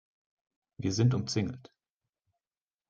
[0.77, 1.71] Wir sind umzingelt.